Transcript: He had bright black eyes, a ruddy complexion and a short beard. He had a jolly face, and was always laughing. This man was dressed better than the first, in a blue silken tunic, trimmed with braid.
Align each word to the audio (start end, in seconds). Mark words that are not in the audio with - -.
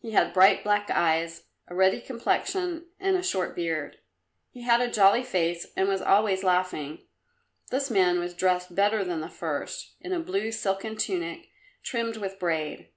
He 0.00 0.12
had 0.12 0.32
bright 0.32 0.64
black 0.64 0.88
eyes, 0.90 1.42
a 1.66 1.74
ruddy 1.74 2.00
complexion 2.00 2.86
and 2.98 3.18
a 3.18 3.22
short 3.22 3.54
beard. 3.54 3.98
He 4.48 4.62
had 4.62 4.80
a 4.80 4.90
jolly 4.90 5.22
face, 5.22 5.66
and 5.76 5.86
was 5.86 6.00
always 6.00 6.42
laughing. 6.42 7.06
This 7.70 7.90
man 7.90 8.18
was 8.18 8.32
dressed 8.32 8.74
better 8.74 9.04
than 9.04 9.20
the 9.20 9.28
first, 9.28 9.92
in 10.00 10.14
a 10.14 10.20
blue 10.20 10.52
silken 10.52 10.96
tunic, 10.96 11.50
trimmed 11.82 12.16
with 12.16 12.38
braid. 12.38 12.88